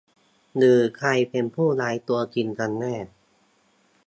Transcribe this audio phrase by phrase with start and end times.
[0.57, 2.95] หรือใครเป็นผู้ร้ายตัวจริงกันแน่